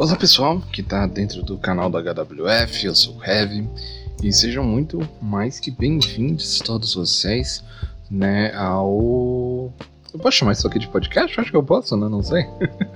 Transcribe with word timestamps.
Olá 0.00 0.16
pessoal 0.16 0.62
que 0.72 0.80
está 0.80 1.06
dentro 1.06 1.42
do 1.42 1.58
canal 1.58 1.90
da 1.90 2.00
HWF, 2.00 2.86
eu 2.86 2.94
sou 2.94 3.18
o 3.18 3.22
Heavy 3.22 3.68
e 4.22 4.32
sejam 4.32 4.64
muito 4.64 5.06
mais 5.20 5.60
que 5.60 5.70
bem-vindos 5.70 6.58
todos 6.60 6.94
vocês, 6.94 7.62
né, 8.10 8.50
ao... 8.54 9.70
Eu 10.10 10.18
posso 10.18 10.38
chamar 10.38 10.52
isso 10.52 10.66
aqui 10.66 10.78
de 10.78 10.88
podcast? 10.88 11.38
Acho 11.38 11.50
que 11.50 11.56
eu 11.56 11.62
posso, 11.62 11.98
né? 11.98 12.08
Não 12.08 12.22
sei. 12.22 12.46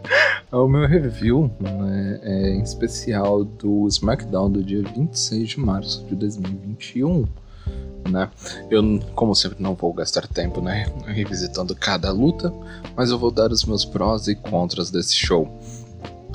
ao 0.51 0.67
meu 0.67 0.89
review, 0.89 1.51
né, 1.61 2.21
é, 2.23 2.57
especial 2.63 3.45
do 3.45 3.87
SmackDown 3.87 4.51
do 4.51 4.65
dia 4.65 4.83
26 4.97 5.47
de 5.51 5.61
março 5.61 6.07
de 6.07 6.15
2021. 6.15 7.27
Né? 8.11 8.31
Eu, 8.71 8.83
como 9.15 9.35
sempre, 9.35 9.63
não 9.63 9.75
vou 9.75 9.93
gastar 9.93 10.27
tempo 10.27 10.63
né, 10.63 10.87
revisitando 11.05 11.77
cada 11.77 12.11
luta, 12.11 12.51
mas 12.97 13.11
eu 13.11 13.19
vou 13.19 13.31
dar 13.31 13.53
os 13.53 13.67
meus 13.67 13.85
prós 13.85 14.27
e 14.27 14.35
contras 14.35 14.91
desse 14.91 15.15
show. 15.15 15.47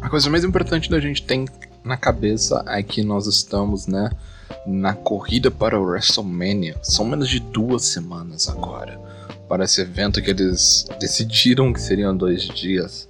A 0.02 0.10
coisa 0.10 0.30
mais 0.30 0.44
importante 0.44 0.90
da 0.90 1.00
gente 1.00 1.24
ter 1.24 1.46
na 1.84 1.98
cabeça 1.98 2.64
é 2.68 2.82
que 2.82 3.04
nós 3.04 3.28
estamos, 3.28 3.86
né, 3.86 4.10
na 4.66 4.94
corrida 4.94 5.52
para 5.52 5.80
o 5.80 5.84
WrestleMania. 5.84 6.78
São 6.82 7.06
menos 7.06 7.30
de 7.30 7.40
duas 7.40 7.84
semanas 7.84 8.48
agora 8.48 9.00
para 9.48 9.66
esse 9.66 9.82
evento 9.82 10.22
que 10.22 10.30
eles 10.30 10.86
decidiram 11.00 11.74
que 11.74 11.82
seriam 11.82 12.16
dois 12.16 12.44
dias, 12.44 13.10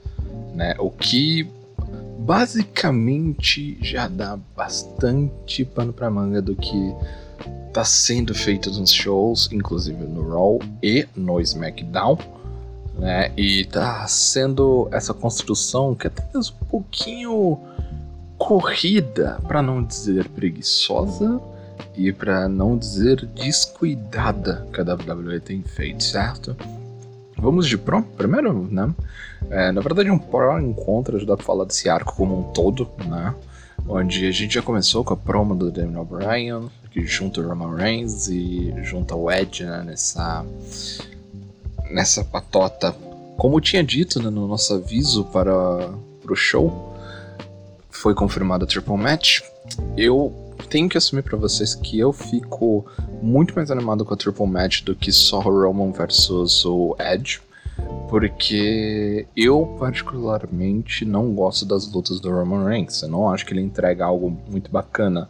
né? 0.55 0.73
O 0.79 0.89
que 0.89 1.47
basicamente 2.19 3.77
já 3.81 4.07
dá 4.07 4.37
bastante 4.55 5.65
pano 5.65 5.93
para 5.93 6.09
manga 6.09 6.41
do 6.41 6.55
que 6.55 6.93
está 7.67 7.83
sendo 7.83 8.33
feito 8.33 8.71
nos 8.71 8.91
shows, 8.91 9.49
inclusive 9.51 10.03
no 10.05 10.29
Raw 10.29 10.59
e 10.81 11.07
no 11.15 11.39
SmackDown 11.39 12.17
né? 12.99 13.31
E 13.35 13.65
tá 13.65 14.05
sendo 14.07 14.87
essa 14.91 15.13
construção 15.13 15.95
que 15.95 16.07
é 16.07 16.09
até 16.09 16.23
mesmo 16.33 16.55
um 16.61 16.65
pouquinho 16.65 17.59
corrida, 18.37 19.39
para 19.47 19.61
não 19.61 19.83
dizer 19.83 20.27
preguiçosa 20.29 21.41
e 21.95 22.11
para 22.11 22.47
não 22.47 22.77
dizer 22.77 23.25
descuidada 23.25 24.67
que 24.73 24.79
a 24.79 24.83
WWE 24.83 25.39
tem 25.39 25.61
feito, 25.61 26.03
certo? 26.03 26.55
Vamos 27.37 27.67
de 27.67 27.77
pró 27.77 28.01
primeiro, 28.01 28.67
né? 28.69 28.93
É, 29.49 29.71
na 29.71 29.81
verdade, 29.81 30.11
um 30.11 30.17
pró 30.17 30.59
encontro 30.59 31.15
ajudar 31.15 31.37
pra 31.37 31.45
falar 31.45 31.65
desse 31.65 31.89
arco 31.89 32.15
como 32.15 32.39
um 32.39 32.43
todo, 32.53 32.89
né? 33.05 33.33
Onde 33.87 34.27
a 34.27 34.31
gente 34.31 34.55
já 34.55 34.61
começou 34.61 35.03
com 35.03 35.13
a 35.13 35.17
promo 35.17 35.55
do 35.55 35.71
Daniel 35.71 36.05
Bryan, 36.05 36.63
que 36.91 37.05
junta 37.05 37.39
o 37.39 37.47
Roman 37.47 37.75
Reigns 37.75 38.27
e 38.27 38.73
junta 38.83 39.15
o 39.15 39.31
Edge 39.31 39.63
né, 39.63 39.83
nessa 39.85 40.45
nessa 41.89 42.23
patota. 42.23 42.95
Como 43.37 43.59
tinha 43.61 43.83
dito 43.83 44.21
né, 44.21 44.29
no 44.29 44.47
nosso 44.47 44.73
aviso 44.73 45.23
para 45.25 45.89
o 46.29 46.35
show, 46.35 46.95
foi 47.89 48.13
confirmado 48.13 48.65
a 48.65 48.67
Triple 48.67 48.97
Match. 48.97 49.41
Eu 49.97 50.33
tenho 50.69 50.89
que 50.89 50.97
assumir 50.97 51.23
para 51.23 51.37
vocês 51.37 51.73
que 51.73 51.99
eu 51.99 52.13
fico 52.13 52.85
muito 53.21 53.55
mais 53.55 53.71
animado 53.71 54.05
com 54.05 54.13
a 54.13 54.17
Triple 54.17 54.47
Match 54.47 54.83
do 54.83 54.95
que 54.95 55.11
só 55.11 55.39
o 55.39 55.63
Roman 55.63 55.91
versus 55.91 56.65
o 56.65 56.95
Edge. 56.99 57.41
Porque 58.09 59.25
eu, 59.35 59.75
particularmente, 59.79 61.05
não 61.05 61.33
gosto 61.33 61.65
das 61.65 61.89
lutas 61.91 62.19
do 62.19 62.29
Roman 62.31 62.65
Reigns. 62.65 63.01
Eu 63.01 63.09
não 63.09 63.29
acho 63.29 63.45
que 63.45 63.53
ele 63.53 63.61
entrega 63.61 64.05
algo 64.05 64.35
muito 64.49 64.69
bacana. 64.69 65.29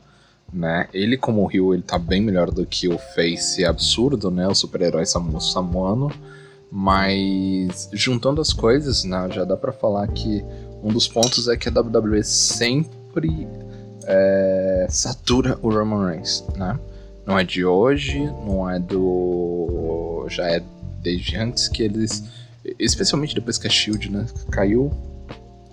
Né? 0.52 0.88
Ele, 0.94 1.16
como 1.16 1.46
Rio, 1.46 1.73
ele 1.73 1.84
tá 1.84 2.00
bem 2.00 2.22
melhor 2.22 2.50
do 2.50 2.66
que 2.66 2.88
o 2.88 2.98
Face 2.98 3.64
absurdo, 3.64 4.32
né? 4.32 4.48
O 4.48 4.56
super-herói 4.56 5.06
samuano. 5.06 6.12
Mas 6.72 7.89
juntando 7.94 8.42
as 8.42 8.53
coisas, 8.53 9.03
né, 9.03 9.28
já 9.31 9.44
dá 9.44 9.58
para 9.58 9.72
falar 9.72 10.08
que 10.08 10.44
um 10.84 10.89
dos 10.89 11.08
pontos 11.08 11.48
é 11.48 11.58
que 11.58 11.67
a 11.67 11.72
WWE 11.72 12.23
sempre 12.23 13.48
é, 14.06 14.88
satura 14.89 15.58
o 15.61 15.70
Roman 15.70 16.08
Reigns, 16.08 16.44
né? 16.55 16.80
Não 17.26 17.38
é 17.38 17.44
de 17.44 17.64
hoje, 17.64 18.20
não 18.45 18.70
é 18.70 18.80
do. 18.80 20.26
Já 20.30 20.49
é 20.49 20.64
desde 21.02 21.38
antes 21.38 21.67
que 21.67 21.83
eles. 21.83 22.23
Especialmente 22.77 23.36
depois 23.36 23.58
que 23.58 23.67
a 23.67 23.70
Shield 23.70 24.11
né, 24.11 24.26
caiu, 24.52 24.92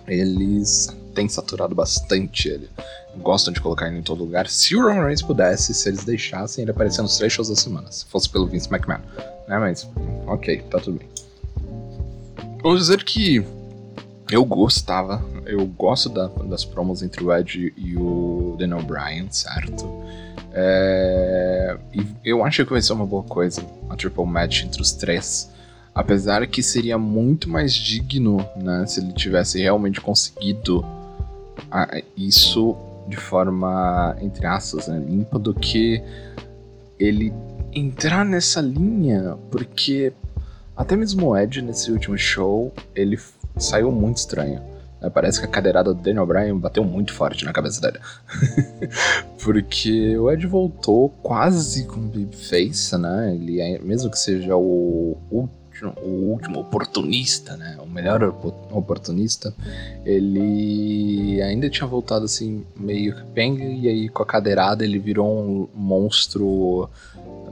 eles 0.07 0.87
têm 1.13 1.27
saturado 1.27 1.73
bastante 1.73 2.47
ele. 2.47 2.69
Gostam 3.17 3.51
de 3.51 3.59
colocar 3.59 3.87
ele 3.87 3.97
em 3.97 4.03
todo 4.03 4.23
lugar. 4.23 4.47
Se 4.47 4.75
o 4.75 4.81
Roman 4.81 5.05
Reigns 5.05 5.23
pudesse, 5.23 5.73
se 5.73 5.89
eles 5.89 6.03
deixassem, 6.03 6.61
ele 6.61 6.71
aparecer 6.71 7.01
nos 7.01 7.17
três 7.17 7.33
shows 7.33 7.49
da 7.49 7.55
semana. 7.55 7.91
Se 7.91 8.05
fosse 8.05 8.29
pelo 8.29 8.45
Vince 8.45 8.69
McMahon. 8.71 9.01
Né, 9.47 9.57
mas 9.57 9.89
ok, 10.25 10.61
tá 10.69 10.79
tudo 10.79 10.99
bem. 10.99 11.07
Vamos 12.61 12.81
dizer 12.81 13.03
que 13.03 13.45
eu 14.29 14.43
gostava, 14.43 15.23
eu 15.45 15.65
gosto 15.65 16.09
da, 16.09 16.27
das 16.27 16.65
promos 16.65 17.01
entre 17.01 17.23
o 17.23 17.33
Edge 17.33 17.73
e 17.77 17.95
o 17.95 18.55
Daniel 18.59 18.83
Bryan, 18.83 19.27
certo? 19.31 19.85
É, 20.51 21.77
e 21.93 22.05
eu 22.25 22.43
acho 22.43 22.65
que 22.65 22.71
vai 22.71 22.81
ser 22.81 22.93
uma 22.93 23.05
boa 23.05 23.23
coisa 23.23 23.63
a 23.89 23.95
triple 23.95 24.25
match 24.25 24.63
entre 24.63 24.81
os 24.81 24.91
três. 24.91 25.49
Apesar 25.95 26.45
que 26.45 26.61
seria 26.61 26.97
muito 26.97 27.49
mais 27.49 27.73
digno 27.73 28.45
né, 28.55 28.85
se 28.85 28.99
ele 28.99 29.13
tivesse 29.13 29.61
realmente 29.61 30.01
conseguido 30.01 30.85
a, 31.71 32.01
isso 32.15 32.75
de 33.07 33.15
forma, 33.15 34.15
entre 34.21 34.45
aspas, 34.45 34.87
né, 34.87 34.99
limpa, 34.99 35.39
do 35.39 35.53
que 35.53 36.03
ele 36.99 37.33
entrar 37.77 38.25
nessa 38.25 38.61
linha, 38.61 39.37
porque 39.51 40.13
até 40.75 40.95
mesmo 40.95 41.27
o 41.27 41.37
Ed 41.37 41.61
nesse 41.61 41.91
último 41.91 42.17
show, 42.17 42.73
ele 42.95 43.19
saiu 43.57 43.91
muito 43.91 44.17
estranho. 44.17 44.61
Né? 45.01 45.09
Parece 45.09 45.39
que 45.39 45.45
a 45.45 45.49
cadeirada 45.49 45.93
do 45.93 46.01
Daniel 46.01 46.25
Bryan 46.25 46.57
bateu 46.57 46.83
muito 46.83 47.13
forte 47.13 47.45
na 47.45 47.53
cabeça 47.53 47.81
dele. 47.81 47.99
Porque 49.43 50.17
o 50.17 50.29
Ed 50.31 50.45
voltou 50.45 51.09
quase 51.21 51.85
com 51.85 52.01
babyface, 52.01 52.97
né? 52.97 53.33
Ele 53.33 53.61
é, 53.61 53.79
mesmo 53.79 54.09
que 54.09 54.19
seja 54.19 54.55
o, 54.55 55.17
o 55.31 55.47
o 56.03 56.31
último 56.31 56.61
oportunista, 56.61 57.55
né? 57.55 57.77
O 57.79 57.85
melhor 57.85 58.23
oportunista, 58.71 59.53
ele 60.03 61.39
ainda 61.41 61.69
tinha 61.69 61.85
voltado 61.85 62.25
assim 62.25 62.65
meio 62.75 63.15
capenga 63.15 63.63
e 63.63 63.87
aí 63.87 64.09
com 64.09 64.23
a 64.23 64.25
cadeirada 64.25 64.83
ele 64.83 64.97
virou 64.97 65.27
um 65.27 65.67
monstro 65.75 66.89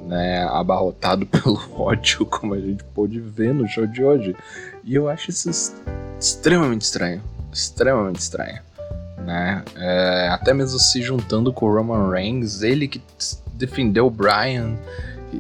né, 0.06 0.44
abarrotado 0.44 1.26
pelo 1.28 1.60
ódio, 1.80 2.26
como 2.26 2.54
a 2.54 2.60
gente 2.60 2.84
pôde 2.84 3.20
ver 3.20 3.54
no 3.54 3.68
show 3.68 3.86
de 3.86 4.04
hoje. 4.04 4.36
E 4.84 4.96
eu 4.96 5.10
acho 5.10 5.30
isso 5.30 5.50
extremamente 6.20 6.82
estranho. 6.82 7.22
Extremamente 7.52 8.20
estranho. 8.20 8.62
Né? 9.26 9.64
É, 9.76 10.30
até 10.30 10.54
mesmo 10.54 10.80
se 10.80 11.02
juntando 11.02 11.52
com 11.52 11.66
o 11.66 11.74
Roman 11.74 12.12
Reigns, 12.12 12.62
ele 12.62 12.88
que 12.88 13.02
defendeu 13.54 14.06
o 14.06 14.10
Brian 14.10 14.76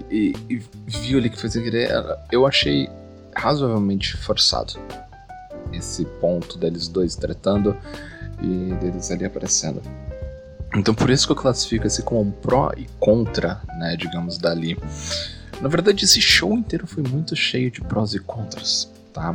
e, 0.09 0.33
e, 0.49 0.55
e 0.55 0.63
viu 0.87 1.19
ele 1.19 1.29
que 1.29 1.39
fez 1.39 1.53
querer. 1.53 1.91
Eu 2.31 2.47
achei 2.47 2.89
razoavelmente 3.35 4.15
forçado 4.17 4.73
esse 5.73 6.05
ponto 6.05 6.57
deles 6.57 6.87
dois 6.87 7.15
tratando 7.15 7.75
e 8.41 8.73
deles 8.75 9.11
ali 9.11 9.25
aparecendo. 9.25 9.81
Então 10.75 10.93
por 10.93 11.09
isso 11.09 11.25
que 11.25 11.31
eu 11.31 11.35
classifico 11.37 11.87
esse 11.87 12.03
como 12.03 12.21
um 12.21 12.31
pró 12.31 12.71
e 12.77 12.85
contra, 12.99 13.61
né, 13.77 13.95
digamos, 13.97 14.37
dali. 14.37 14.77
Na 15.61 15.69
verdade, 15.69 16.03
esse 16.03 16.21
show 16.21 16.53
inteiro 16.53 16.85
foi 16.85 17.01
muito 17.01 17.35
cheio 17.35 17.71
de 17.71 17.81
prós 17.81 18.13
e 18.13 18.19
contras, 18.19 18.91
tá? 19.13 19.33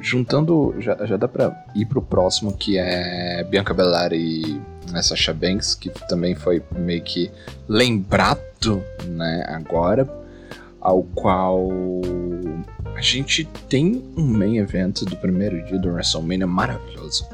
Juntando, 0.00 0.74
já, 0.78 0.96
já 1.06 1.16
dá 1.16 1.26
pra 1.26 1.64
ir 1.74 1.86
pro 1.86 2.00
próximo, 2.00 2.56
que 2.56 2.78
é 2.78 3.42
Bianca 3.44 3.74
Belair 3.74 4.12
e 4.12 4.60
Sasha 5.02 5.34
Banks, 5.34 5.74
que 5.74 5.90
também 6.08 6.36
foi 6.36 6.62
meio 6.76 7.02
que 7.02 7.30
lembrado, 7.68 8.82
né, 9.06 9.44
agora, 9.48 10.08
ao 10.80 11.02
qual 11.02 11.68
a 12.94 13.00
gente 13.00 13.44
tem 13.68 14.04
um 14.16 14.24
main 14.24 14.58
event 14.58 15.00
do 15.00 15.16
primeiro 15.16 15.64
dia 15.64 15.78
do 15.78 15.88
WrestleMania 15.88 16.46
maravilhoso 16.46 17.26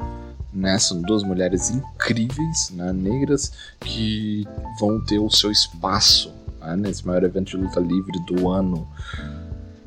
né? 0.53 0.77
São 0.77 1.01
duas 1.01 1.23
mulheres 1.23 1.69
incríveis, 1.69 2.71
né? 2.71 2.91
negras, 2.91 3.51
que 3.79 4.47
vão 4.79 5.03
ter 5.05 5.19
o 5.19 5.29
seu 5.29 5.51
espaço 5.51 6.33
né? 6.59 6.75
nesse 6.75 7.05
maior 7.05 7.23
evento 7.23 7.51
de 7.51 7.57
luta 7.57 7.79
livre 7.79 8.19
do 8.25 8.49
ano. 8.49 8.87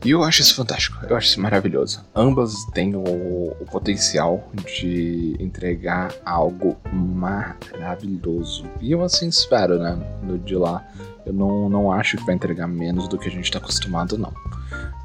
E 0.05 0.11
eu 0.11 0.23
acho 0.23 0.43
isso 0.43 0.55
fantástico, 0.55 0.99
eu 1.07 1.17
acho 1.17 1.29
isso 1.29 1.41
maravilhoso. 1.41 2.05
Ambas 2.15 2.55
têm 2.75 2.95
o, 2.95 3.03
o 3.03 3.65
potencial 3.71 4.51
de 4.67 5.35
entregar 5.41 6.15
algo 6.27 6.77
maravilhoso. 6.93 8.67
E 8.83 8.93
eu 8.93 9.03
assim 9.03 9.29
espero, 9.29 9.79
né? 9.79 9.99
De 10.45 10.57
lá. 10.57 10.87
Eu 11.25 11.33
não, 11.33 11.71
não 11.71 11.91
acho 11.91 12.19
que 12.19 12.27
vai 12.27 12.35
entregar 12.35 12.67
menos 12.67 13.09
do 13.09 13.17
que 13.17 13.29
a 13.29 13.31
gente 13.31 13.45
está 13.45 13.59
acostumado, 13.59 14.19
não. 14.19 14.33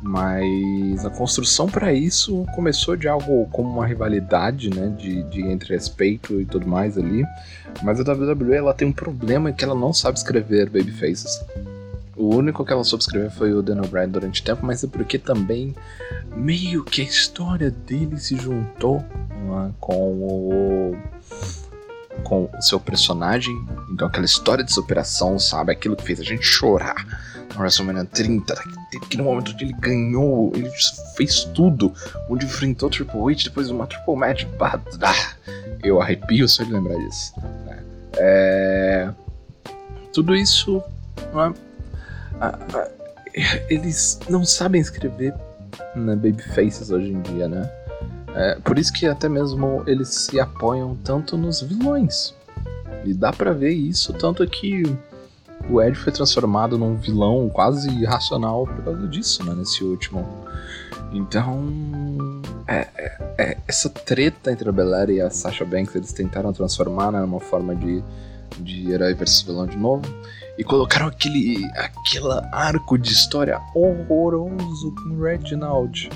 Mas 0.02 1.06
a 1.06 1.10
construção 1.10 1.68
para 1.68 1.94
isso 1.94 2.46
começou 2.56 2.96
de 2.96 3.08
algo 3.08 3.46
como 3.52 3.70
uma 3.70 3.86
rivalidade, 3.86 4.70
né, 4.70 4.96
de, 4.98 5.24
de 5.24 5.42
entre 5.42 5.74
respeito 5.74 6.40
e 6.40 6.46
tudo 6.46 6.68
mais 6.68 6.98
ali. 6.98 7.26
Mas 7.84 8.00
a 8.00 8.14
WWE 8.14 8.56
ela 8.56 8.74
tem 8.74 8.88
um 8.88 8.94
problema 8.94 9.52
que 9.52 9.64
ela 9.64 9.76
não 9.76 9.92
sabe 9.94 10.18
escrever 10.18 10.70
babyfaces. 10.70 11.44
O 12.16 12.36
único 12.36 12.66
que 12.66 12.72
ela 12.74 12.84
soube 12.84 13.02
escrever 13.02 13.32
foi 13.32 13.54
o 13.54 13.62
Dan 13.62 13.82
O'Brien 13.82 14.10
durante 14.10 14.44
tempo, 14.44 14.66
mas 14.66 14.84
é 14.84 14.88
porque 14.88 15.18
também 15.18 15.76
meio 16.36 16.84
que 16.84 17.02
a 17.02 17.06
história 17.06 17.72
dele 17.72 18.18
se 18.20 18.36
juntou 18.36 18.98
é, 18.98 19.72
com 19.80 19.96
o 19.96 20.98
com 22.24 22.50
o 22.58 22.62
seu 22.62 22.80
personagem. 22.80 23.56
Então 23.92 24.08
aquela 24.08 24.26
história 24.26 24.64
de 24.64 24.72
superação, 24.72 25.40
sabe? 25.40 25.72
Aquilo 25.72 25.96
que 25.96 26.04
fez 26.04 26.20
a 26.20 26.24
gente 26.24 26.46
chorar 26.46 26.96
no 27.54 27.62
WrestleMania 27.62 28.06
30, 28.06 28.54
aquele 29.04 29.24
momento 29.24 29.52
onde 29.52 29.66
ele 29.66 29.74
ganhou, 29.74 30.52
ele 30.56 30.70
fez 31.16 31.44
tudo, 31.46 31.94
onde 32.30 32.46
enfrentou 32.46 32.90
Triple 32.90 33.34
H 33.34 33.44
depois 33.46 33.68
de 33.68 33.74
uma 33.74 33.88
Triple 33.88 34.16
Match. 34.16 34.46
Eu 35.84 36.02
arrepio 36.02 36.48
só 36.48 36.64
de 36.64 36.72
lembrar 36.72 36.96
disso. 36.96 37.34
Né? 37.66 37.84
É... 38.18 39.10
Tudo 40.14 40.36
isso. 40.36 40.84
eles 43.70 44.20
não 44.30 44.46
sabem 44.46 44.82
escrever 44.82 45.34
né, 45.96 46.16
babyfaces 46.16 46.90
hoje 46.90 47.12
em 47.12 47.22
dia, 47.22 47.48
né? 47.48 47.70
É, 48.36 48.56
por 48.64 48.78
isso 48.78 48.94
que 48.94 49.08
até 49.08 49.28
mesmo 49.28 49.84
eles 49.88 50.10
se 50.10 50.40
apoiam 50.40 50.96
tanto 51.04 51.38
nos 51.38 51.62
vilões. 51.62 52.34
E 53.06 53.14
dá 53.14 53.32
para 53.32 53.54
ver 53.54 53.72
isso, 53.72 54.14
tanto 54.14 54.46
que 54.48 54.84
o 55.70 55.82
Ed 55.82 55.98
foi 55.98 56.12
transformado 56.12 56.78
num 56.78 56.96
vilão 56.96 57.50
quase 57.50 57.90
irracional 57.90 58.66
por 58.66 58.84
causa 58.84 59.08
disso, 59.08 59.44
né, 59.44 59.54
nesse 59.56 59.84
último. 59.84 60.28
Então, 61.12 61.68
é, 62.68 62.88
é, 62.96 63.34
é, 63.38 63.58
essa 63.68 63.90
treta 63.90 64.52
entre 64.52 64.70
a 64.70 64.72
Belair 64.72 65.10
e 65.10 65.22
a 65.22 65.30
Sasha 65.30 65.66
Banks, 65.66 65.96
eles 65.96 66.14
tentaram 66.14 66.54
transformar 66.54 67.12
né, 67.12 67.20
numa 67.20 67.40
forma 67.40 67.76
de, 67.76 68.04
de 68.60 68.92
herói 68.92 69.14
versus 69.14 69.42
vilão 69.42 69.66
de 69.66 69.78
novo. 69.78 70.04
E 70.58 70.64
colocaram 70.64 71.08
aquele, 71.08 71.66
aquele 71.76 72.28
arco 72.52 72.98
de 72.98 73.12
história 73.12 73.60
horroroso 73.74 74.94
com 74.96 75.16
o 75.16 75.24
Reginald. 75.24 76.10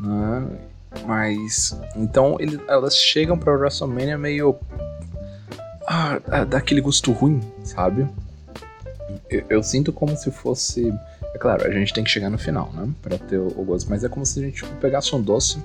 Né? 0.00 0.58
Mas. 1.06 1.78
Então 1.94 2.36
ele, 2.40 2.60
elas 2.68 2.96
chegam 2.96 3.38
pra 3.38 3.52
WrestleMania 3.52 4.18
meio. 4.18 4.56
Ah, 5.86 6.20
ah 6.28 6.44
daquele 6.44 6.80
gosto 6.80 7.12
ruim, 7.12 7.40
sabe? 7.64 8.06
Eu, 9.28 9.44
eu, 9.48 9.62
sinto 9.62 9.92
como 9.92 10.16
se 10.16 10.30
fosse. 10.30 10.92
É 11.34 11.38
claro, 11.38 11.66
a 11.66 11.70
gente 11.70 11.92
tem 11.92 12.04
que 12.04 12.10
chegar 12.10 12.30
no 12.30 12.38
final, 12.38 12.72
né? 12.72 12.88
Pra 13.02 13.18
ter 13.18 13.38
o, 13.38 13.48
o 13.48 13.64
gosto. 13.64 13.88
Mas 13.90 14.04
é 14.04 14.08
como 14.08 14.24
se 14.24 14.40
a 14.40 14.42
gente 14.42 14.56
tipo, 14.56 14.74
pegasse 14.76 15.14
um 15.14 15.20
doce 15.20 15.62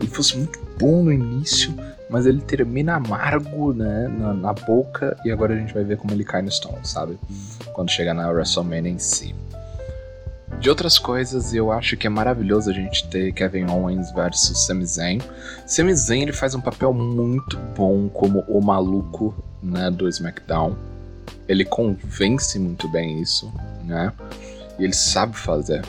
e 0.00 0.06
fosse 0.06 0.36
muito 0.36 0.60
bom 0.78 1.02
no 1.02 1.12
início, 1.12 1.74
mas 2.08 2.26
ele 2.26 2.40
termina 2.40 2.94
amargo, 2.94 3.72
né? 3.72 4.08
Na, 4.08 4.34
na 4.34 4.52
boca, 4.52 5.16
e 5.24 5.30
agora 5.30 5.54
a 5.54 5.56
gente 5.56 5.74
vai 5.74 5.84
ver 5.84 5.96
como 5.96 6.12
ele 6.12 6.24
cai 6.24 6.42
no 6.42 6.48
estômago, 6.48 6.86
sabe? 6.86 7.18
Quando 7.72 7.90
chegar 7.90 8.14
na 8.14 8.28
WrestleMania 8.30 8.90
em 8.90 8.98
si. 8.98 9.34
De 10.60 10.68
outras 10.68 10.98
coisas, 10.98 11.54
eu 11.54 11.70
acho 11.70 11.96
que 11.96 12.08
é 12.08 12.10
maravilhoso 12.10 12.68
a 12.68 12.72
gente 12.72 13.06
ter 13.08 13.32
Kevin 13.32 13.70
Owens 13.70 14.10
versus 14.12 14.66
Sami 14.66 14.84
Zayn. 14.84 15.20
Sami 15.64 15.94
Zayn 15.94 16.22
ele 16.22 16.32
faz 16.32 16.52
um 16.52 16.60
papel 16.60 16.92
muito 16.92 17.56
bom 17.76 18.08
como 18.08 18.40
o 18.48 18.60
maluco 18.60 19.32
né, 19.62 19.88
do 19.88 20.08
SmackDown. 20.08 20.74
Ele 21.46 21.64
convence 21.64 22.58
muito 22.58 22.88
bem 22.88 23.20
isso, 23.20 23.52
né? 23.84 24.12
E 24.80 24.84
ele 24.84 24.94
sabe 24.94 25.36
fazer. 25.36 25.82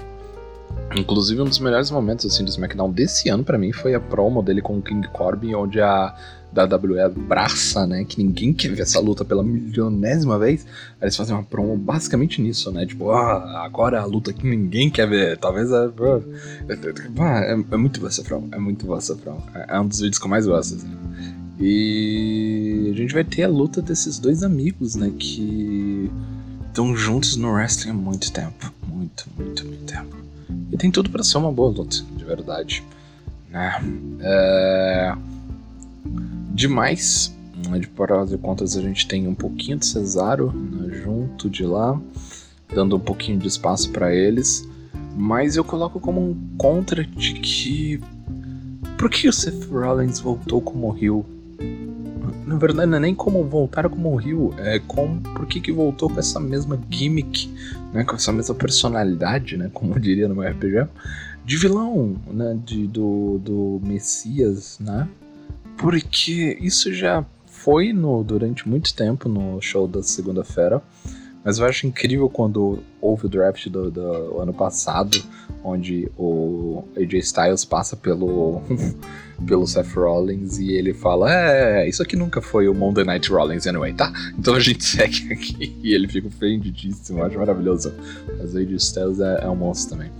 Inclusive, 0.95 1.41
um 1.41 1.45
dos 1.45 1.59
melhores 1.59 1.89
momentos 1.89 2.25
assim 2.27 2.43
do 2.43 2.49
SmackDown 2.49 2.91
desse 2.91 3.27
ano 3.27 3.43
para 3.43 3.57
mim 3.57 3.73
foi 3.73 3.95
a 3.95 3.99
promo 3.99 4.43
dele 4.43 4.61
com 4.61 4.77
o 4.77 4.81
King 4.81 5.07
Corbin, 5.07 5.55
onde 5.55 5.81
a 5.81 6.15
da 6.51 6.63
WWE 6.65 6.99
abraça, 6.99 7.85
né? 7.85 8.03
Que 8.03 8.23
ninguém 8.23 8.53
quer 8.53 8.69
ver 8.69 8.81
essa 8.81 8.99
luta 8.99 9.23
pela 9.23 9.43
milionésima 9.43 10.37
vez. 10.39 10.65
Aí 10.99 11.05
eles 11.05 11.15
fazem 11.15 11.35
uma 11.35 11.43
promo 11.43 11.77
basicamente 11.77 12.41
nisso, 12.41 12.71
né? 12.71 12.85
Tipo, 12.85 13.11
ah, 13.11 13.63
agora 13.63 13.97
é 13.97 13.99
a 13.99 14.05
luta 14.05 14.33
que 14.33 14.45
ninguém 14.47 14.89
quer 14.89 15.07
ver. 15.07 15.37
Talvez 15.37 15.71
é. 15.71 15.89
Ah, 17.19 17.39
é, 17.41 17.51
é, 17.51 17.77
muito 17.77 17.99
boa 17.99 18.09
essa 18.09 18.23
promo. 18.23 18.49
É 18.51 18.57
muito 18.57 18.85
boa 18.85 18.97
essa 18.97 19.15
promo. 19.15 19.43
É, 19.53 19.75
é 19.75 19.79
um 19.79 19.87
dos 19.87 19.99
vídeos 19.99 20.17
que 20.17 20.25
eu 20.25 20.29
mais 20.29 20.47
gosto, 20.47 20.75
assim. 20.75 20.91
E 21.59 22.89
a 22.93 22.97
gente 22.97 23.13
vai 23.13 23.23
ter 23.23 23.43
a 23.43 23.49
luta 23.49 23.81
desses 23.81 24.17
dois 24.17 24.43
amigos, 24.43 24.95
né? 24.95 25.11
Que 25.17 26.09
estão 26.67 26.95
juntos 26.95 27.35
no 27.35 27.51
wrestling 27.51 27.91
há 27.91 27.93
muito 27.93 28.31
tempo. 28.31 28.73
Muito, 28.87 29.25
muito, 29.37 29.65
muito 29.65 29.83
tempo. 29.85 30.15
E 30.71 30.77
tem 30.77 30.89
tudo 30.89 31.11
para 31.11 31.23
ser 31.23 31.37
uma 31.37 31.51
boa 31.51 31.69
luta, 31.69 31.97
de 32.17 32.23
verdade. 32.25 32.83
Né? 33.51 33.83
É 34.21 35.13
demais. 36.59 37.33
De 37.79 37.87
prós 37.87 38.31
e 38.31 38.37
contas, 38.37 38.77
a 38.77 38.81
gente 38.81 39.07
tem 39.07 39.27
um 39.27 39.35
pouquinho 39.35 39.77
de 39.77 39.85
Cesaro 39.85 40.51
né, 40.51 40.93
junto 41.03 41.49
de 41.49 41.65
lá, 41.65 41.99
dando 42.73 42.95
um 42.95 42.99
pouquinho 42.99 43.37
de 43.37 43.47
espaço 43.47 43.89
para 43.91 44.13
eles. 44.13 44.67
Mas 45.15 45.55
eu 45.55 45.63
coloco 45.63 45.99
como 45.99 46.21
um 46.21 46.37
contra 46.57 47.03
de 47.03 47.33
que. 47.33 48.01
Por 48.97 49.09
que 49.09 49.27
o 49.27 49.33
Seth 49.33 49.65
Rollins 49.69 50.19
voltou 50.19 50.61
como 50.61 50.89
Rio? 50.89 51.25
Na 52.45 52.55
verdade, 52.55 52.89
não 52.89 52.97
é 52.97 53.01
nem 53.01 53.15
como 53.15 53.43
voltar 53.43 53.87
como 53.87 54.15
Rio, 54.15 54.53
é 54.57 54.79
como 54.79 55.21
por 55.21 55.45
que, 55.45 55.61
que 55.61 55.71
voltou 55.71 56.09
com 56.09 56.19
essa 56.19 56.39
mesma 56.39 56.79
gimmick, 56.89 57.49
né, 57.93 58.03
com 58.03 58.15
essa 58.15 58.31
mesma 58.31 58.55
personalidade, 58.55 59.55
né, 59.55 59.69
como 59.71 59.99
diria 59.99 60.27
no 60.27 60.41
RPG, 60.41 60.87
de 61.45 61.57
vilão, 61.57 62.15
né, 62.27 62.57
de, 62.65 62.87
do, 62.87 63.39
do 63.39 63.81
Messias, 63.83 64.79
né, 64.79 65.07
porque 65.79 66.57
isso 66.61 66.93
já 66.93 67.25
foi 67.45 67.93
no, 67.93 68.21
durante 68.21 68.67
muito 68.67 68.93
tempo 68.93 69.29
no 69.29 69.61
show 69.61 69.87
da 69.87 70.03
segunda-feira. 70.03 70.83
Mas 71.43 71.57
eu 71.57 71.65
acho 71.65 71.87
incrível 71.87 72.29
quando 72.29 72.79
houve 73.01 73.25
o 73.25 73.29
draft 73.29 73.65
do, 73.69 73.89
do 73.89 74.39
ano 74.39 74.53
passado, 74.53 75.17
onde 75.63 76.11
o 76.17 76.83
AJ 76.97 77.13
Styles 77.19 77.63
passa 77.63 77.95
pelo, 77.95 78.61
pelo 79.47 79.65
Seth 79.65 79.93
Rollins 79.95 80.59
e 80.59 80.73
ele 80.73 80.93
fala: 80.93 81.31
É, 81.33 81.87
isso 81.87 82.03
aqui 82.03 82.17
nunca 82.17 82.41
foi 82.41 82.67
o 82.67 82.73
Monday 82.73 83.05
Night 83.05 83.31
Rollins 83.31 83.65
anyway, 83.65 83.93
tá? 83.93 84.11
Então 84.37 84.55
a 84.55 84.59
gente 84.59 84.83
segue 84.85 85.31
aqui 85.31 85.79
e 85.81 85.93
ele 85.93 86.09
fica 86.09 86.27
ofendidíssimo, 86.27 87.19
eu 87.19 87.25
acho 87.25 87.37
maravilhoso. 87.37 87.93
Mas 88.37 88.53
o 88.53 88.57
AJ 88.57 88.71
Styles 88.73 89.19
é, 89.21 89.45
é 89.45 89.49
um 89.49 89.55
monstro 89.55 89.95
também. 89.95 90.11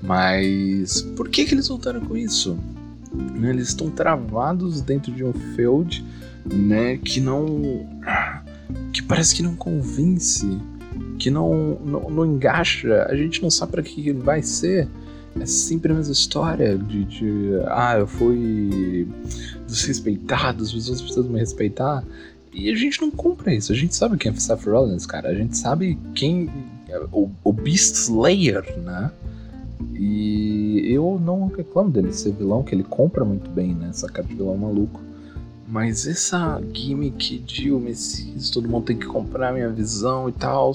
Mas 0.00 1.02
por 1.16 1.28
que, 1.28 1.44
que 1.44 1.54
eles 1.54 1.66
voltaram 1.66 2.00
com 2.00 2.16
isso? 2.16 2.56
Né? 3.12 3.50
Eles 3.50 3.68
estão 3.68 3.90
travados 3.90 4.80
dentro 4.80 5.12
de 5.12 5.24
um 5.24 5.32
field, 5.32 6.04
né? 6.44 6.96
Que 6.98 7.20
não. 7.20 7.86
que 8.92 9.02
parece 9.02 9.34
que 9.34 9.42
não 9.42 9.54
convence, 9.56 10.46
que 11.18 11.30
não, 11.30 11.78
não, 11.84 12.10
não. 12.10 12.40
A 13.08 13.14
gente 13.14 13.42
não 13.42 13.50
sabe 13.50 13.72
para 13.72 13.82
que 13.82 14.12
vai 14.12 14.42
ser. 14.42 14.88
É 15.38 15.46
sempre 15.46 15.92
a 15.92 15.94
mesma 15.94 16.12
história 16.12 16.76
de, 16.76 17.04
de 17.04 17.50
ah, 17.68 17.96
eu 17.98 18.06
fui 18.06 19.06
desrespeitado, 19.64 20.64
as 20.64 20.72
pessoas 20.72 21.00
precisam 21.00 21.30
me 21.30 21.38
respeitar. 21.38 22.02
E 22.52 22.68
a 22.68 22.74
gente 22.74 23.00
não 23.00 23.12
compra 23.12 23.54
isso. 23.54 23.70
A 23.70 23.76
gente 23.76 23.94
sabe 23.94 24.16
quem 24.18 24.32
é 24.32 24.34
Seth 24.34 24.64
Rollins, 24.64 25.06
cara. 25.06 25.28
A 25.28 25.34
gente 25.34 25.56
sabe 25.56 25.96
quem. 26.14 26.50
O, 27.12 27.30
o 27.44 27.52
Beast 27.52 27.94
Slayer, 27.94 28.76
né? 28.78 29.12
E 30.02 30.80
eu 30.90 31.20
não 31.22 31.48
reclamo 31.48 31.90
dele 31.90 32.10
ser 32.10 32.32
vilão, 32.32 32.62
que 32.62 32.74
ele 32.74 32.82
compra 32.82 33.22
muito 33.22 33.50
bem, 33.50 33.74
né? 33.74 33.88
Essa 33.90 34.08
cara 34.08 34.26
de 34.26 34.34
vilão 34.34 34.56
maluco. 34.56 34.98
Mas 35.68 36.06
essa 36.06 36.58
gimmick 36.72 37.38
de 37.40 37.70
o 37.70 37.78
Messias, 37.78 38.48
todo 38.48 38.66
mundo 38.66 38.86
tem 38.86 38.96
que 38.96 39.04
comprar 39.04 39.52
minha 39.52 39.68
visão 39.68 40.26
e 40.26 40.32
tal. 40.32 40.72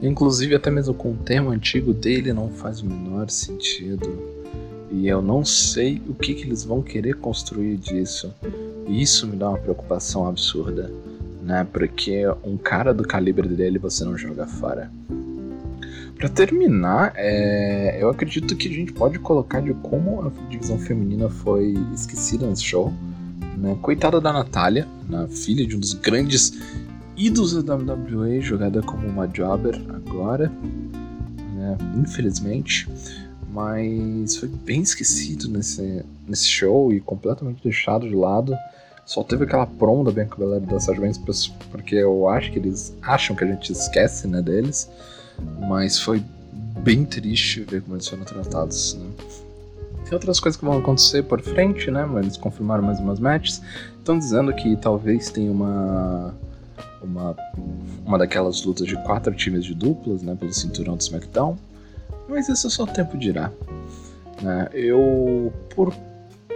Inclusive, 0.00 0.54
até 0.54 0.70
mesmo 0.70 0.94
com 0.94 1.10
o 1.10 1.16
tema 1.16 1.50
antigo 1.50 1.92
dele, 1.92 2.32
não 2.32 2.50
faz 2.50 2.80
o 2.80 2.86
menor 2.86 3.28
sentido. 3.30 4.16
E 4.92 5.08
eu 5.08 5.20
não 5.20 5.44
sei 5.44 6.00
o 6.08 6.14
que, 6.14 6.32
que 6.32 6.44
eles 6.44 6.62
vão 6.62 6.82
querer 6.82 7.16
construir 7.16 7.76
disso. 7.78 8.32
E 8.86 9.02
isso 9.02 9.26
me 9.26 9.34
dá 9.34 9.48
uma 9.48 9.58
preocupação 9.58 10.24
absurda, 10.24 10.88
né? 11.42 11.66
Porque 11.72 12.22
um 12.44 12.56
cara 12.56 12.94
do 12.94 13.02
calibre 13.02 13.48
dele 13.48 13.76
você 13.76 14.04
não 14.04 14.16
joga 14.16 14.46
fora. 14.46 14.88
Para 16.16 16.28
terminar, 16.28 17.12
é, 17.16 17.98
eu 18.00 18.08
acredito 18.08 18.56
que 18.56 18.68
a 18.68 18.72
gente 18.72 18.92
pode 18.92 19.18
colocar 19.18 19.60
de 19.60 19.74
como 19.74 20.22
a 20.22 20.48
divisão 20.48 20.78
feminina 20.78 21.28
foi 21.28 21.74
esquecida 21.94 22.46
nesse 22.46 22.64
show. 22.64 22.92
Né? 23.56 23.76
Coitada 23.82 24.20
da 24.20 24.32
Natália, 24.32 24.86
né? 25.08 25.26
filha 25.28 25.66
de 25.66 25.76
um 25.76 25.80
dos 25.80 25.94
grandes 25.94 26.52
ídolos 27.16 27.62
da 27.62 27.74
WWE, 27.74 28.40
jogada 28.40 28.82
como 28.82 29.06
uma 29.06 29.26
jobber 29.26 29.80
agora, 29.88 30.50
né? 31.54 31.76
infelizmente. 31.96 32.88
Mas 33.52 34.36
foi 34.36 34.48
bem 34.48 34.80
esquecido 34.80 35.48
nesse, 35.48 36.04
nesse 36.26 36.46
show 36.46 36.92
e 36.92 37.00
completamente 37.00 37.62
deixado 37.62 38.08
de 38.08 38.14
lado. 38.14 38.56
Só 39.04 39.22
teve 39.22 39.44
aquela 39.44 39.66
promo 39.66 40.04
da 40.04 40.10
Bianca 40.10 40.36
Belair 40.38 40.62
e 40.62 40.66
da 40.66 40.80
Sasha 40.80 41.02
porque 41.70 41.96
eu 41.96 42.28
acho 42.28 42.50
que 42.50 42.58
eles 42.58 42.96
acham 43.02 43.36
que 43.36 43.44
a 43.44 43.46
gente 43.46 43.72
esquece 43.72 44.26
né, 44.26 44.40
deles. 44.40 44.88
Mas 45.68 45.98
foi 45.98 46.22
bem 46.80 47.04
triste 47.04 47.60
ver 47.60 47.82
como 47.82 47.96
eles 47.96 48.08
foram 48.08 48.24
tratados, 48.24 48.94
né? 48.94 49.10
Tem 50.04 50.14
outras 50.14 50.40
coisas 50.40 50.58
que 50.58 50.64
vão 50.64 50.78
acontecer 50.78 51.22
por 51.22 51.40
frente, 51.40 51.90
né? 51.90 52.04
Mas 52.04 52.24
eles 52.24 52.36
confirmaram 52.36 52.82
mais 52.82 53.00
umas 53.00 53.18
matches. 53.18 53.62
Estão 53.98 54.18
dizendo 54.18 54.52
que 54.54 54.76
talvez 54.76 55.30
tenha 55.30 55.50
uma 55.50 56.34
uma, 57.02 57.36
uma 58.04 58.18
daquelas 58.18 58.62
lutas 58.64 58.86
de 58.86 58.96
quatro 59.02 59.34
times 59.34 59.64
de 59.64 59.74
duplas, 59.74 60.22
né, 60.22 60.36
pelo 60.38 60.52
cinturão 60.52 60.96
do 60.96 61.00
SmackDown. 61.00 61.56
Mas 62.28 62.48
isso 62.48 62.66
é 62.66 62.70
só 62.70 62.84
o 62.84 62.86
tempo 62.86 63.18
dirá. 63.18 63.50
Né? 64.40 64.68
Eu, 64.72 65.52
por 65.74 65.92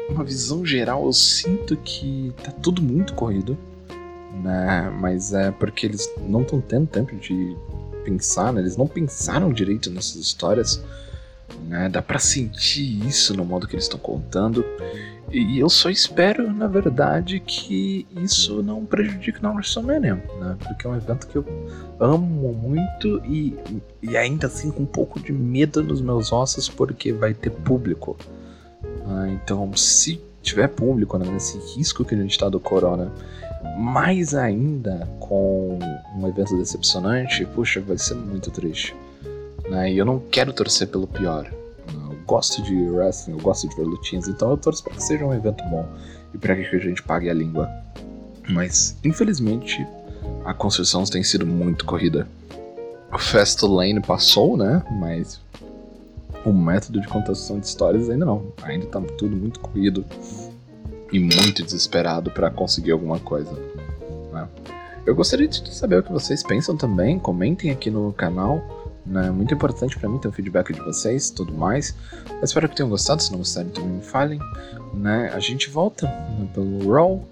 uma 0.09 0.25
visão 0.25 0.64
geral, 0.64 1.04
eu 1.04 1.12
sinto 1.12 1.76
que 1.76 2.33
tá 2.42 2.52
tudo 2.52 2.80
muito 2.80 3.14
corrido, 3.14 3.59
né? 4.42 4.90
Mas 5.00 5.33
é 5.33 5.50
porque 5.50 5.87
eles 5.87 6.09
não 6.28 6.42
estão 6.42 6.61
tendo 6.61 6.87
tempo 6.87 7.14
de 7.16 7.56
pensar, 8.07 8.53
né? 8.53 8.61
Eles 8.61 8.77
não 8.77 8.87
pensaram 8.87 9.53
direito 9.53 9.91
nessas 9.91 10.17
histórias, 10.17 10.83
né? 11.69 11.89
Dá 11.89 12.01
para 12.01 12.21
sentir 12.21 13.05
isso 13.05 13.37
no 13.37 13.45
modo 13.45 13.67
que 13.67 13.75
eles 13.75 13.85
estão 13.85 13.99
contando. 13.99 14.65
E 15.33 15.59
eu 15.59 15.69
só 15.69 15.91
espero, 15.91 16.53
na 16.53 16.69
verdade, 16.69 17.41
que 17.41 18.07
isso 18.23 18.63
não 18.63 18.87
prejudique 18.87 19.43
na 19.43 19.51
WrestleMania, 19.51 20.15
né? 20.15 20.57
Porque 20.63 20.87
é 20.87 20.91
um 20.91 20.97
evento 20.97 21.27
que 21.27 21.37
eu 21.37 21.45
amo 21.99 22.53
muito 22.53 23.21
e, 23.25 23.59
e 24.01 24.17
ainda 24.17 24.47
assim 24.47 24.71
com 24.71 24.85
um 24.85 24.87
pouco 24.87 25.19
de 25.19 25.33
medo 25.33 25.83
nos 25.83 26.01
meus 26.01 26.33
ossos 26.33 26.69
porque 26.69 27.13
vai 27.13 27.35
ter 27.35 27.51
público. 27.51 28.17
Ah, 29.05 29.29
então, 29.29 29.77
se 29.77 30.21
tiver 30.43 30.69
público 30.69 31.19
né, 31.19 31.29
nesse 31.29 31.59
risco 31.75 32.05
que 32.05 32.15
a 32.15 32.19
gente 32.19 32.31
está 32.31 32.49
do 32.49 32.61
corona, 32.61 33.11
mais 33.79 34.35
ainda 34.35 35.09
com 35.21 35.79
um 36.17 36.29
evento 36.29 36.57
decepcionante, 36.57 37.45
puxa, 37.47 37.81
vai 37.81 37.99
ser 37.99 38.15
muito 38.15 38.51
triste. 38.51 38.95
Né? 39.69 39.93
E 39.93 39.99
eu 39.99 40.05
não 40.05 40.19
quero 40.19 40.53
torcer 40.53 40.89
pelo 40.89 41.07
pior 41.07 41.51
gosto 42.27 42.61
de 42.63 42.75
wrestling, 42.91 43.35
eu 43.35 43.41
gosto 43.41 43.69
de 43.69 43.77
ver 43.77 43.85
lutinhas, 43.85 44.29
então 44.29 44.51
eu 44.51 44.57
torço 44.57 44.83
para 44.83 44.95
que 44.95 45.03
seja 45.03 45.25
um 45.25 45.33
evento 45.33 45.63
bom 45.65 45.87
e 46.35 46.39
para 46.39 46.57
que 46.57 46.77
a 46.77 46.79
gente 46.79 47.03
pague 47.03 47.31
a 47.31 47.35
língua. 47.35 47.71
Mas, 48.49 48.97
infelizmente, 49.05 49.87
a 50.45 50.53
construção 50.53 51.05
tem 51.05 51.23
sido 51.23 51.47
muito 51.47 51.85
corrida. 51.85 52.29
O 53.13 53.19
Fast 53.19 53.65
Lane 53.65 54.01
passou, 54.01 54.57
né? 54.57 54.83
Mas 54.91 55.41
o 56.45 56.53
método 56.53 57.01
de 57.01 57.09
contação 57.09 57.59
de 57.59 57.67
histórias 57.67 58.11
ainda 58.11 58.27
não. 58.27 58.53
Ainda 58.63 58.87
tá 58.87 59.01
tudo 59.17 59.37
muito 59.37 59.61
corrido 59.61 60.05
e 61.13 61.19
muito 61.19 61.63
desesperado 61.63 62.31
para 62.31 62.51
conseguir 62.51 62.93
alguma 62.93 63.19
coisa. 63.19 63.53
Né? 64.33 64.49
Eu 65.05 65.15
gostaria 65.15 65.47
de 65.47 65.75
saber 65.75 65.99
o 65.99 66.03
que 66.03 66.13
vocês 66.13 66.43
pensam 66.43 66.77
também. 66.77 67.19
Comentem 67.19 67.71
aqui 67.71 67.91
no 67.91 68.13
canal 68.13 68.63
né? 69.07 69.31
Muito 69.31 69.55
importante 69.55 69.97
para 69.99 70.09
mim 70.09 70.19
ter 70.19 70.29
o 70.29 70.33
feedback 70.33 70.73
de 70.73 70.81
vocês 70.81 71.31
tudo 71.31 71.53
mais. 71.55 71.95
Eu 72.29 72.43
espero 72.43 72.69
que 72.69 72.75
tenham 72.75 72.91
gostado, 72.91 73.23
se 73.23 73.31
não 73.31 73.39
gostarem 73.39 73.71
também 73.71 73.91
me 73.91 74.03
falem. 74.03 74.41
Né? 74.93 75.31
A 75.33 75.39
gente 75.39 75.71
volta 75.71 76.07
né, 76.07 76.49
pelo 76.53 76.93
Raw. 76.93 77.25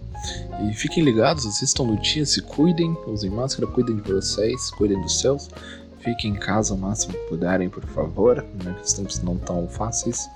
E 0.62 0.73
fiquem 0.73 1.02
ligados, 1.02 1.45
assistam 1.45 1.83
lutinha, 1.83 2.25
se 2.25 2.40
cuidem, 2.40 2.97
usem 3.07 3.28
máscara, 3.28 3.71
cuidem 3.71 3.97
de 3.97 4.11
vocês, 4.11 4.71
cuidem 4.71 4.99
dos 5.02 5.21
seus. 5.21 5.50
Fiquem 5.99 6.31
em 6.31 6.35
casa 6.35 6.73
o 6.73 6.78
máximo 6.78 7.12
que 7.12 7.28
puderem, 7.28 7.69
por 7.69 7.85
favor, 7.85 8.43
né? 8.64 8.75
que 8.78 8.87
os 8.87 8.93
tempos 8.93 9.23
não 9.23 9.37
tão 9.37 9.69
fáceis. 9.69 10.28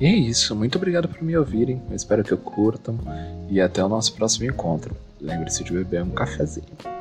E 0.00 0.06
é 0.06 0.10
isso, 0.10 0.56
muito 0.56 0.76
obrigado 0.76 1.08
por 1.08 1.22
me 1.22 1.36
ouvirem, 1.36 1.80
eu 1.88 1.94
espero 1.94 2.24
que 2.24 2.36
curtam 2.36 2.98
e 3.48 3.60
até 3.60 3.84
o 3.84 3.88
nosso 3.88 4.14
próximo 4.14 4.46
encontro. 4.46 4.96
Lembre-se 5.20 5.62
de 5.62 5.72
beber 5.72 6.02
um 6.02 6.10
cafezinho. 6.10 6.91